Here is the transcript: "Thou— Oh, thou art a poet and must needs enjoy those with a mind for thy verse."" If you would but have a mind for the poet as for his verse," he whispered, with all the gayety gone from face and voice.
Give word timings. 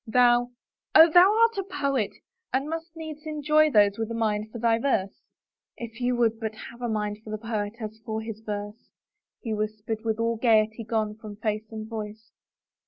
"Thou— 0.17 0.49
Oh, 0.95 1.11
thou 1.11 1.31
art 1.31 1.59
a 1.59 1.63
poet 1.63 2.09
and 2.51 2.67
must 2.67 2.95
needs 2.95 3.27
enjoy 3.27 3.69
those 3.69 3.99
with 3.99 4.09
a 4.09 4.15
mind 4.15 4.49
for 4.51 4.57
thy 4.57 4.79
verse."" 4.79 5.21
If 5.77 6.01
you 6.01 6.15
would 6.15 6.39
but 6.39 6.55
have 6.71 6.81
a 6.81 6.89
mind 6.89 7.19
for 7.23 7.29
the 7.29 7.37
poet 7.37 7.73
as 7.79 7.99
for 8.03 8.19
his 8.19 8.39
verse," 8.43 8.89
he 9.41 9.53
whispered, 9.53 10.03
with 10.03 10.17
all 10.19 10.37
the 10.37 10.41
gayety 10.41 10.83
gone 10.83 11.17
from 11.17 11.35
face 11.35 11.71
and 11.71 11.87
voice. 11.87 12.31